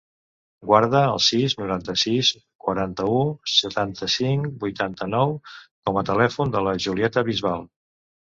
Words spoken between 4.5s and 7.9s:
vuitanta-nou com a telèfon de la Julieta Bisbal.